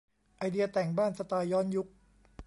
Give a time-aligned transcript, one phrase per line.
[0.37, 1.87] ไอเดียแต่งบ้านสไตล์ย้อนยุค